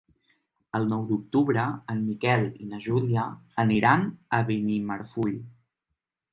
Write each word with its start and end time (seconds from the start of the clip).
El 0.77 0.87
nou 0.93 1.03
d'octubre 1.11 1.65
en 1.95 2.01
Miquel 2.07 2.49
i 2.65 2.71
na 2.73 2.81
Júlia 2.87 3.29
aniran 3.67 4.09
a 4.39 4.43
Benimarfull. 4.51 5.41